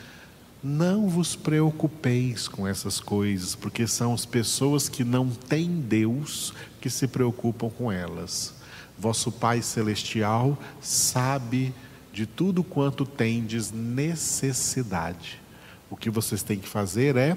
Não 0.64 1.10
vos 1.10 1.36
preocupeis 1.36 2.48
com 2.48 2.66
essas 2.66 3.02
coisas, 3.02 3.54
porque 3.54 3.86
são 3.86 4.14
as 4.14 4.26
pessoas 4.26 4.88
que 4.88 5.04
não 5.04 5.30
têm 5.30 5.70
Deus 5.82 6.54
que 6.80 6.90
se 6.90 7.06
preocupam 7.06 7.70
com 7.70 7.92
elas. 7.92 8.54
Vosso 8.98 9.30
Pai 9.30 9.62
Celestial 9.62 10.58
sabe 10.80 11.74
de 12.14 12.26
tudo 12.26 12.64
quanto 12.64 13.06
tendes 13.06 13.74
necessidade. 13.74 15.42
O 15.90 15.98
que 15.98 16.10
vocês 16.10 16.44
têm 16.44 16.60
que 16.60 16.70
fazer 16.70 17.18
é 17.18 17.36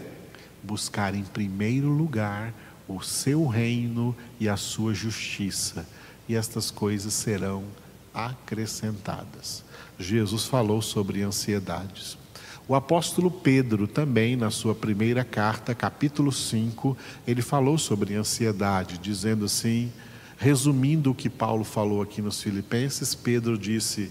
buscar 0.62 1.16
em 1.16 1.24
primeiro 1.24 1.88
lugar 1.88 2.54
o 2.96 3.02
seu 3.02 3.46
reino 3.46 4.14
e 4.38 4.48
a 4.48 4.56
sua 4.56 4.92
justiça, 4.92 5.86
e 6.28 6.34
estas 6.34 6.70
coisas 6.70 7.12
serão 7.14 7.64
acrescentadas. 8.12 9.64
Jesus 9.98 10.46
falou 10.46 10.82
sobre 10.82 11.22
ansiedades. 11.22 12.18
O 12.66 12.74
apóstolo 12.74 13.30
Pedro, 13.30 13.86
também, 13.86 14.36
na 14.36 14.50
sua 14.50 14.74
primeira 14.74 15.24
carta, 15.24 15.74
capítulo 15.74 16.30
5, 16.30 16.96
ele 17.26 17.42
falou 17.42 17.76
sobre 17.76 18.14
ansiedade, 18.14 18.98
dizendo 18.98 19.44
assim, 19.44 19.92
resumindo 20.38 21.10
o 21.10 21.14
que 21.14 21.28
Paulo 21.28 21.64
falou 21.64 22.00
aqui 22.00 22.22
nos 22.22 22.40
Filipenses, 22.42 23.14
Pedro 23.14 23.58
disse 23.58 24.10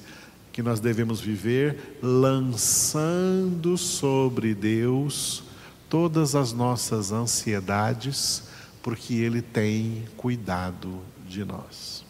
que 0.52 0.62
nós 0.62 0.80
devemos 0.80 1.22
viver 1.22 1.98
lançando 2.02 3.78
sobre 3.78 4.54
Deus 4.54 5.44
todas 5.90 6.36
as 6.36 6.52
nossas 6.54 7.12
ansiedades, 7.12 8.49
porque 8.82 9.14
Ele 9.14 9.42
tem 9.42 10.06
cuidado 10.18 11.02
de 11.28 11.44
nós. 11.44 12.04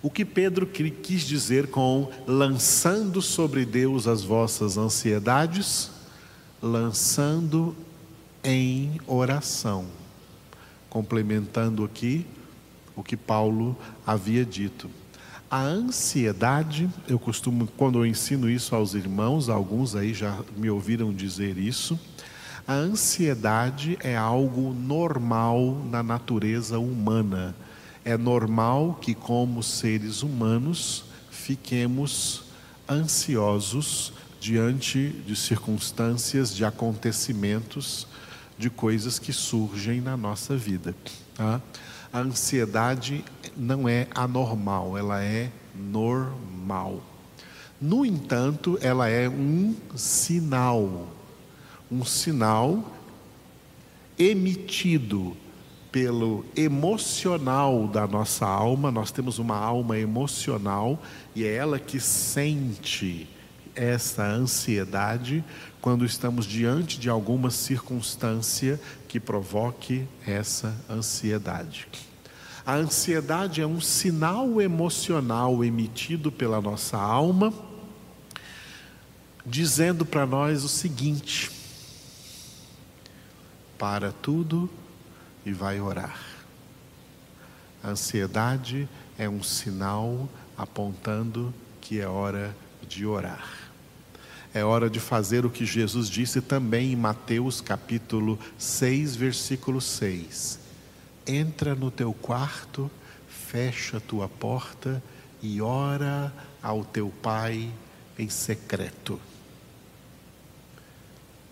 O 0.00 0.10
que 0.10 0.24
Pedro 0.24 0.66
quis 0.66 1.22
dizer 1.22 1.68
com 1.68 2.10
lançando 2.26 3.20
sobre 3.20 3.64
Deus 3.64 4.06
as 4.06 4.22
vossas 4.22 4.76
ansiedades? 4.76 5.90
Lançando 6.62 7.74
em 8.44 9.00
oração. 9.06 9.86
Complementando 10.88 11.84
aqui 11.84 12.24
o 12.94 13.02
que 13.02 13.16
Paulo 13.16 13.76
havia 14.06 14.44
dito. 14.44 14.88
A 15.50 15.62
ansiedade, 15.62 16.88
eu 17.08 17.18
costumo, 17.18 17.66
quando 17.76 17.98
eu 17.98 18.06
ensino 18.06 18.50
isso 18.50 18.74
aos 18.74 18.94
irmãos, 18.94 19.48
alguns 19.48 19.96
aí 19.96 20.12
já 20.12 20.38
me 20.56 20.68
ouviram 20.68 21.12
dizer 21.12 21.56
isso, 21.56 21.98
a 22.68 22.74
ansiedade 22.74 23.96
é 24.02 24.14
algo 24.14 24.74
normal 24.74 25.82
na 25.90 26.02
natureza 26.02 26.78
humana. 26.78 27.56
É 28.04 28.14
normal 28.14 28.98
que, 29.00 29.14
como 29.14 29.62
seres 29.62 30.22
humanos, 30.22 31.06
fiquemos 31.30 32.42
ansiosos 32.86 34.12
diante 34.38 35.08
de 35.26 35.34
circunstâncias, 35.34 36.54
de 36.54 36.62
acontecimentos, 36.62 38.06
de 38.58 38.68
coisas 38.68 39.18
que 39.18 39.32
surgem 39.32 40.02
na 40.02 40.14
nossa 40.14 40.54
vida. 40.54 40.94
Tá? 41.34 41.62
A 42.12 42.18
ansiedade 42.18 43.24
não 43.56 43.88
é 43.88 44.08
anormal, 44.14 44.98
ela 44.98 45.24
é 45.24 45.50
normal. 45.74 47.02
No 47.80 48.04
entanto, 48.04 48.78
ela 48.82 49.08
é 49.08 49.26
um 49.26 49.74
sinal 49.96 51.16
um 51.90 52.04
sinal 52.04 52.92
emitido 54.18 55.36
pelo 55.90 56.44
emocional 56.54 57.86
da 57.88 58.06
nossa 58.06 58.46
alma, 58.46 58.90
nós 58.90 59.10
temos 59.10 59.38
uma 59.38 59.56
alma 59.56 59.98
emocional 59.98 61.00
e 61.34 61.44
é 61.44 61.54
ela 61.54 61.78
que 61.78 61.98
sente 61.98 63.28
essa 63.74 64.24
ansiedade 64.24 65.42
quando 65.80 66.04
estamos 66.04 66.44
diante 66.44 66.98
de 66.98 67.08
alguma 67.08 67.50
circunstância 67.50 68.78
que 69.06 69.18
provoque 69.18 70.04
essa 70.26 70.74
ansiedade. 70.90 71.86
A 72.66 72.74
ansiedade 72.74 73.62
é 73.62 73.66
um 73.66 73.80
sinal 73.80 74.60
emocional 74.60 75.64
emitido 75.64 76.30
pela 76.30 76.60
nossa 76.60 76.98
alma, 76.98 77.50
dizendo 79.46 80.04
para 80.04 80.26
nós 80.26 80.64
o 80.64 80.68
seguinte: 80.68 81.57
para 83.78 84.12
tudo 84.12 84.68
e 85.46 85.52
vai 85.52 85.80
orar. 85.80 86.18
A 87.82 87.90
ansiedade 87.90 88.88
é 89.16 89.28
um 89.28 89.42
sinal 89.42 90.28
apontando 90.56 91.54
que 91.80 92.00
é 92.00 92.08
hora 92.08 92.54
de 92.86 93.06
orar. 93.06 93.48
É 94.52 94.64
hora 94.64 94.90
de 94.90 94.98
fazer 94.98 95.46
o 95.46 95.50
que 95.50 95.64
Jesus 95.64 96.08
disse 96.08 96.40
também 96.40 96.92
em 96.92 96.96
Mateus 96.96 97.60
capítulo 97.60 98.38
6, 98.58 99.14
versículo 99.14 99.80
6. 99.80 100.58
Entra 101.26 101.74
no 101.74 101.90
teu 101.90 102.12
quarto, 102.12 102.90
fecha 103.28 103.98
a 103.98 104.00
tua 104.00 104.28
porta 104.28 105.02
e 105.40 105.60
ora 105.60 106.32
ao 106.62 106.84
teu 106.84 107.12
pai 107.22 107.70
em 108.18 108.28
secreto. 108.28 109.20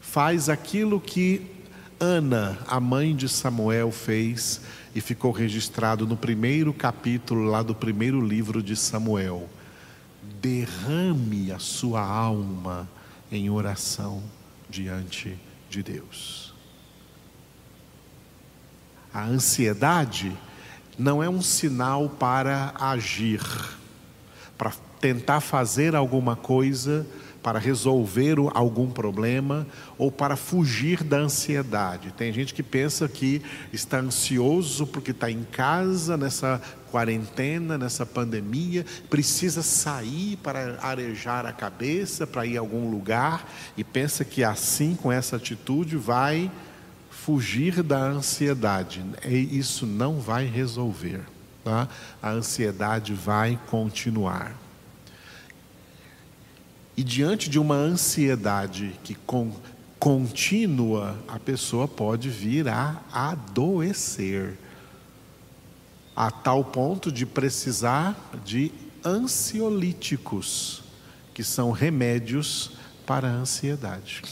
Faz 0.00 0.49
aquilo 0.49 1.00
que 1.00 1.56
Ana, 1.99 2.59
a 2.67 2.79
mãe 2.79 3.17
de 3.17 3.26
Samuel, 3.26 3.91
fez 3.91 4.61
e 4.94 5.01
ficou 5.01 5.33
registrado 5.33 6.07
no 6.07 6.16
primeiro 6.16 6.75
capítulo 6.75 7.44
lá 7.44 7.62
do 7.62 7.75
primeiro 7.75 8.20
livro 8.20 8.62
de 8.62 8.77
Samuel. 8.77 9.49
Derrame 10.40 11.51
a 11.53 11.59
sua 11.59 12.03
alma 12.03 12.87
em 13.33 13.49
oração 13.49 14.23
diante 14.68 15.38
de 15.70 15.83
Deus. 15.83 16.55
A 19.12 19.25
ansiedade 19.25 20.37
não 20.99 21.23
é 21.23 21.31
um 21.31 21.40
sinal 21.40 22.11
para 22.11 22.75
agir, 22.79 23.40
para 24.59 24.73
tentar 25.01 25.40
fazer 25.40 25.97
alguma 25.97 26.37
coisa 26.37 27.07
para 27.46 27.61
resolver 27.61 28.35
algum 28.54 28.90
problema 28.90 29.64
ou 29.96 30.11
para 30.11 30.35
fugir 30.35 31.04
da 31.04 31.18
ansiedade. 31.18 32.11
Tem 32.11 32.32
gente 32.32 32.52
que 32.52 32.61
pensa 32.61 33.06
que 33.06 33.40
está 33.72 34.00
ansioso 34.00 34.85
porque 34.85 35.12
está 35.12 35.30
em 35.30 35.44
casa 35.44 36.16
nessa 36.16 36.61
quarentena, 36.90 37.78
nessa 37.78 38.04
pandemia, 38.04 38.85
precisa 39.09 39.62
sair 39.62 40.37
para 40.38 40.76
arejar 40.82 41.46
a 41.46 41.52
cabeça, 41.52 42.26
para 42.26 42.44
ir 42.44 42.56
a 42.56 42.61
algum 42.61 42.90
lugar 42.90 43.48
e 43.76 43.85
pensa 43.85 44.24
que 44.24 44.42
assim, 44.42 44.96
com 44.96 45.12
essa 45.12 45.37
atitude, 45.37 45.96
vai 45.96 46.50
fugir 47.09 47.80
da 47.80 48.00
ansiedade. 48.00 49.04
E 49.24 49.56
isso 49.56 49.87
não 49.87 50.18
vai 50.18 50.46
resolver. 50.46 51.20
Tá? 51.62 51.88
A 52.20 52.30
ansiedade 52.30 53.14
vai 53.14 53.56
continuar. 53.70 54.65
E 56.96 57.04
diante 57.04 57.50
de 57.50 57.59
uma 57.59 57.74
ansiedade 57.74 58.98
que 59.04 59.14
com, 59.14 59.52
contínua, 59.98 61.16
a 61.28 61.38
pessoa 61.38 61.87
pode 61.87 62.30
vir 62.30 62.68
a 62.68 63.02
adoecer, 63.12 64.56
a 66.14 66.30
tal 66.30 66.64
ponto 66.64 67.12
de 67.12 67.26
precisar 67.26 68.16
de 68.44 68.72
ansiolíticos, 69.04 70.82
que 71.35 71.44
são 71.44 71.70
remédios 71.70 72.72
para 73.04 73.28
a 73.28 73.32
ansiedade, 73.32 74.22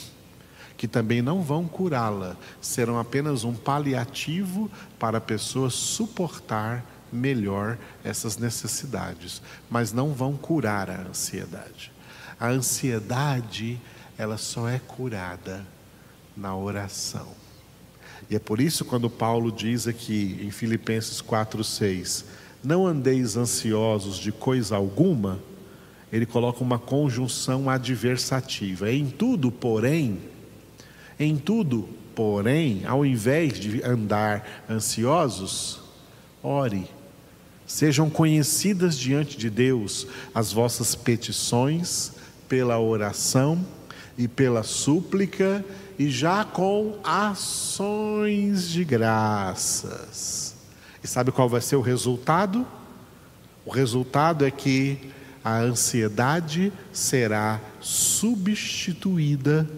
que 0.75 0.87
também 0.87 1.21
não 1.21 1.43
vão 1.43 1.67
curá-la, 1.67 2.35
serão 2.59 2.99
apenas 2.99 3.43
um 3.43 3.53
paliativo 3.53 4.71
para 4.97 5.19
a 5.19 5.21
pessoa 5.21 5.69
suportar 5.69 6.83
melhor 7.13 7.77
essas 8.03 8.37
necessidades, 8.37 9.41
mas 9.69 9.93
não 9.93 10.13
vão 10.13 10.35
curar 10.35 10.89
a 10.89 11.01
ansiedade. 11.01 11.94
A 12.39 12.49
ansiedade, 12.49 13.79
ela 14.17 14.37
só 14.37 14.67
é 14.67 14.79
curada 14.79 15.65
na 16.35 16.55
oração. 16.55 17.27
E 18.29 18.35
é 18.35 18.39
por 18.39 18.59
isso 18.59 18.83
quando 18.83 19.09
Paulo 19.09 19.51
diz 19.51 19.87
aqui 19.87 20.39
em 20.41 20.51
Filipenses 20.51 21.21
4:6, 21.21 22.25
não 22.63 22.85
andeis 22.85 23.37
ansiosos 23.37 24.17
de 24.17 24.31
coisa 24.31 24.75
alguma, 24.75 25.39
ele 26.11 26.25
coloca 26.25 26.63
uma 26.63 26.79
conjunção 26.79 27.69
adversativa. 27.69 28.91
Em 28.91 29.07
tudo, 29.07 29.51
porém, 29.51 30.19
em 31.19 31.37
tudo, 31.37 31.87
porém, 32.15 32.85
ao 32.85 33.05
invés 33.05 33.59
de 33.59 33.83
andar 33.83 34.65
ansiosos, 34.69 35.79
ore. 36.41 36.89
Sejam 37.67 38.09
conhecidas 38.09 38.97
diante 38.97 39.37
de 39.37 39.49
Deus 39.49 40.07
as 40.33 40.51
vossas 40.51 40.95
petições 40.95 42.11
pela 42.55 42.79
oração 42.79 43.67
e 44.17 44.29
pela 44.29 44.63
súplica 44.63 45.61
e 45.99 46.09
já 46.09 46.45
com 46.45 46.97
ações 47.03 48.69
de 48.69 48.85
graças. 48.85 50.55
E 51.03 51.07
sabe 51.07 51.33
qual 51.33 51.49
vai 51.49 51.59
ser 51.59 51.75
o 51.75 51.81
resultado? 51.81 52.65
O 53.65 53.69
resultado 53.69 54.45
é 54.45 54.51
que 54.51 55.11
a 55.43 55.57
ansiedade 55.57 56.71
será 56.93 57.59
substituída 57.81 59.69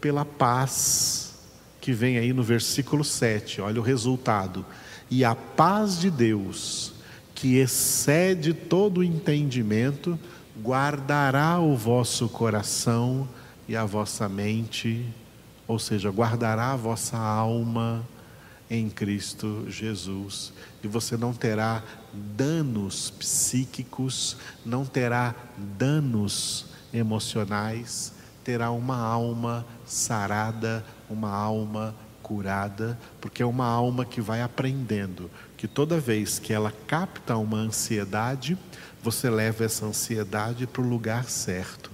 pela 0.00 0.24
paz, 0.24 1.32
que 1.80 1.92
vem 1.92 2.18
aí 2.18 2.32
no 2.32 2.42
versículo 2.42 3.04
7. 3.04 3.60
Olha 3.60 3.80
o 3.80 3.84
resultado. 3.84 4.66
E 5.08 5.24
a 5.24 5.36
paz 5.36 6.00
de 6.00 6.10
Deus, 6.10 6.92
que 7.36 7.58
excede 7.58 8.52
todo 8.52 8.98
o 8.98 9.04
entendimento, 9.04 10.18
guardará 10.62 11.58
o 11.58 11.76
vosso 11.76 12.28
coração 12.28 13.28
e 13.68 13.76
a 13.76 13.84
vossa 13.84 14.28
mente, 14.28 15.06
ou 15.66 15.78
seja, 15.78 16.10
guardará 16.10 16.72
a 16.72 16.76
vossa 16.76 17.18
alma 17.18 18.06
em 18.70 18.88
Cristo 18.88 19.64
Jesus. 19.68 20.52
E 20.82 20.88
você 20.88 21.16
não 21.16 21.32
terá 21.32 21.82
danos 22.12 23.10
psíquicos, 23.10 24.36
não 24.64 24.84
terá 24.84 25.34
danos 25.56 26.66
emocionais, 26.92 28.12
terá 28.42 28.70
uma 28.70 28.96
alma 28.96 29.66
sarada, 29.84 30.84
uma 31.10 31.30
alma 31.30 31.94
curada, 32.22 32.98
porque 33.20 33.42
é 33.42 33.46
uma 33.46 33.66
alma 33.66 34.04
que 34.04 34.20
vai 34.20 34.42
aprendendo 34.42 35.30
que 35.56 35.68
toda 35.68 35.98
vez 35.98 36.38
que 36.38 36.52
ela 36.52 36.72
capta 36.86 37.36
uma 37.36 37.56
ansiedade, 37.56 38.58
você 39.02 39.30
leva 39.30 39.64
essa 39.64 39.86
ansiedade 39.86 40.66
para 40.66 40.82
o 40.82 40.88
lugar 40.88 41.24
certo, 41.24 41.90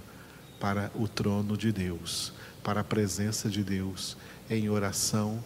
para 0.60 0.90
o 0.94 1.06
trono 1.06 1.56
de 1.56 1.72
Deus, 1.72 2.32
para 2.62 2.80
a 2.80 2.84
presença 2.84 3.48
de 3.48 3.62
Deus 3.62 4.16
em 4.48 4.68
oração 4.68 5.42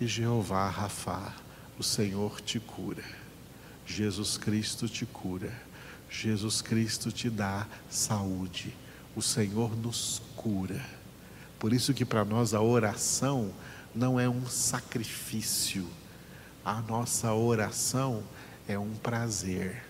e 0.00 0.06
Jeová 0.06 0.68
Rafá, 0.68 1.34
o 1.78 1.82
Senhor 1.82 2.40
te 2.40 2.58
cura. 2.58 3.04
Jesus 3.86 4.38
Cristo 4.38 4.88
te 4.88 5.04
cura. 5.04 5.52
Jesus 6.08 6.62
Cristo 6.62 7.12
te 7.12 7.28
dá 7.28 7.66
saúde. 7.90 8.74
O 9.14 9.20
Senhor 9.20 9.76
nos 9.76 10.22
cura. 10.36 10.82
Por 11.58 11.74
isso 11.74 11.92
que 11.92 12.06
para 12.06 12.24
nós 12.24 12.54
a 12.54 12.62
oração 12.62 13.52
não 13.94 14.18
é 14.18 14.26
um 14.26 14.46
sacrifício. 14.46 15.86
A 16.64 16.80
nossa 16.80 17.34
oração 17.34 18.22
é 18.70 18.78
um 18.78 18.94
prazer. 18.94 19.82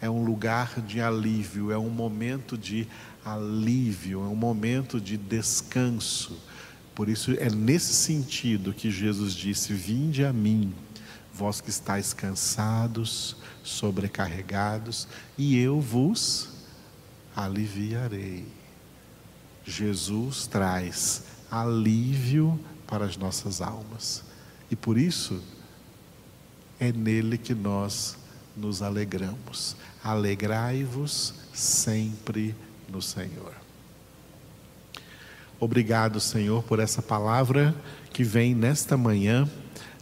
É 0.00 0.08
um 0.08 0.22
lugar 0.22 0.80
de 0.80 1.00
alívio, 1.00 1.72
é 1.72 1.78
um 1.78 1.90
momento 1.90 2.56
de 2.56 2.86
alívio, 3.24 4.22
é 4.22 4.28
um 4.28 4.36
momento 4.36 5.00
de 5.00 5.16
descanso. 5.16 6.38
Por 6.94 7.08
isso 7.08 7.32
é 7.32 7.50
nesse 7.50 7.94
sentido 7.94 8.72
que 8.72 8.90
Jesus 8.90 9.34
disse: 9.34 9.72
Vinde 9.72 10.24
a 10.24 10.32
mim, 10.32 10.72
vós 11.34 11.60
que 11.60 11.70
estáis 11.70 12.12
cansados, 12.12 13.36
sobrecarregados, 13.64 15.08
e 15.36 15.58
eu 15.58 15.80
vos 15.80 16.50
aliviarei. 17.34 18.46
Jesus 19.64 20.46
traz 20.46 21.24
alívio 21.50 22.58
para 22.86 23.04
as 23.04 23.16
nossas 23.16 23.60
almas. 23.60 24.22
E 24.70 24.76
por 24.76 24.96
isso 24.96 25.42
é 26.78 26.92
nele 26.92 27.38
que 27.38 27.54
nós 27.54 28.16
nos 28.56 28.82
alegramos. 28.82 29.76
Alegrai-vos 30.02 31.34
sempre 31.52 32.54
no 32.88 33.02
Senhor. 33.02 33.54
Obrigado, 35.60 36.20
Senhor, 36.20 36.62
por 36.62 36.78
essa 36.78 37.02
palavra 37.02 37.74
que 38.12 38.22
vem 38.22 38.54
nesta 38.54 38.96
manhã 38.96 39.48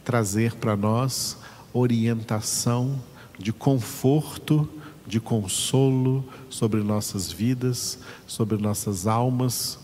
trazer 0.05 0.55
para 0.55 0.77
nós 0.77 1.39
orientação 1.73 3.03
de 3.39 3.53
conforto, 3.53 4.69
de 5.07 5.19
consolo 5.19 6.25
sobre 6.51 6.83
nossas 6.83 7.31
vidas, 7.31 7.99
sobre 8.27 8.57
nossas 8.57 9.07
almas, 9.07 9.79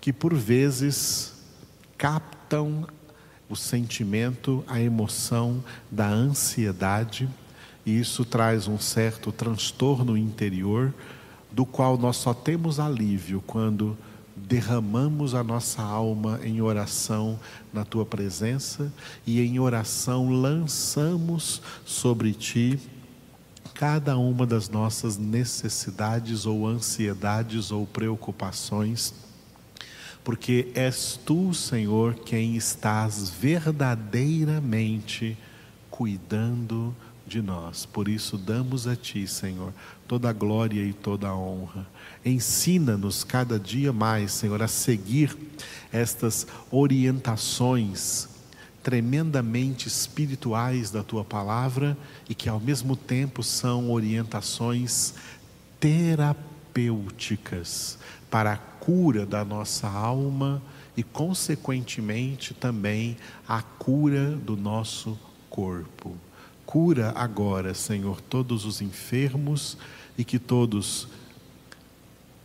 que 0.00 0.12
por 0.12 0.34
vezes 0.34 1.34
captam 1.96 2.86
o 3.48 3.56
sentimento, 3.56 4.64
a 4.66 4.80
emoção 4.80 5.62
da 5.90 6.08
ansiedade, 6.08 7.28
e 7.84 7.98
isso 7.98 8.24
traz 8.24 8.66
um 8.66 8.78
certo 8.78 9.30
transtorno 9.30 10.16
interior, 10.16 10.92
do 11.52 11.64
qual 11.64 11.96
nós 11.96 12.16
só 12.16 12.34
temos 12.34 12.80
alívio 12.80 13.42
quando 13.46 13.96
derramamos 14.36 15.34
a 15.34 15.42
nossa 15.42 15.82
alma 15.82 16.38
em 16.44 16.60
oração 16.60 17.38
na 17.72 17.84
tua 17.84 18.04
presença 18.04 18.92
e 19.26 19.40
em 19.40 19.58
oração 19.58 20.28
lançamos 20.28 21.62
sobre 21.86 22.32
ti 22.32 22.78
cada 23.72 24.16
uma 24.16 24.46
das 24.46 24.68
nossas 24.68 25.18
necessidades 25.18 26.46
ou 26.46 26.66
ansiedades 26.66 27.70
ou 27.70 27.86
preocupações, 27.86 29.12
porque 30.26 30.68
és 30.74 31.18
tu, 31.24 31.54
Senhor, 31.54 32.16
quem 32.16 32.56
estás 32.56 33.30
verdadeiramente 33.30 35.38
cuidando 35.88 36.92
de 37.24 37.40
nós. 37.40 37.86
Por 37.86 38.08
isso 38.08 38.36
damos 38.36 38.88
a 38.88 38.96
ti, 38.96 39.24
Senhor, 39.28 39.72
toda 40.08 40.28
a 40.28 40.32
glória 40.32 40.82
e 40.82 40.92
toda 40.92 41.28
a 41.28 41.36
honra. 41.36 41.86
Ensina-nos 42.24 43.22
cada 43.22 43.56
dia 43.56 43.92
mais, 43.92 44.32
Senhor, 44.32 44.60
a 44.60 44.66
seguir 44.66 45.38
estas 45.92 46.44
orientações 46.72 48.28
tremendamente 48.82 49.86
espirituais 49.86 50.90
da 50.90 51.04
tua 51.04 51.24
palavra 51.24 51.96
e 52.28 52.34
que 52.34 52.48
ao 52.48 52.58
mesmo 52.58 52.96
tempo 52.96 53.44
são 53.44 53.92
orientações 53.92 55.14
terapêuticas 56.76 57.98
para 58.30 58.52
a 58.52 58.56
cura 58.56 59.24
da 59.24 59.44
nossa 59.44 59.88
alma 59.88 60.62
e, 60.94 61.02
consequentemente, 61.02 62.52
também 62.52 63.16
a 63.48 63.62
cura 63.62 64.32
do 64.32 64.56
nosso 64.56 65.18
corpo. 65.48 66.14
Cura 66.66 67.12
agora, 67.16 67.72
Senhor, 67.72 68.20
todos 68.20 68.66
os 68.66 68.82
enfermos 68.82 69.78
e 70.18 70.24
que 70.24 70.38
todos 70.38 71.08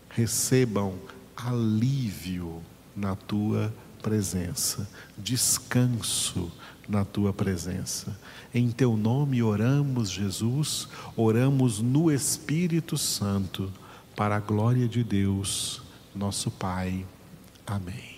recebam 0.10 0.96
alívio 1.36 2.62
na 2.96 3.16
tua 3.16 3.74
presença, 4.02 4.88
descanso 5.18 6.52
na 6.88 7.04
tua 7.04 7.34
presença. 7.34 8.18
Em 8.54 8.70
teu 8.70 8.96
nome 8.96 9.42
oramos, 9.42 10.10
Jesus, 10.10 10.88
oramos 11.16 11.80
no 11.80 12.12
Espírito 12.12 12.98
Santo, 12.98 13.72
para 14.22 14.36
a 14.36 14.40
glória 14.40 14.88
de 14.88 15.04
Deus, 15.04 15.82
nosso 16.14 16.52
Pai. 16.52 17.04
Amém. 17.66 18.11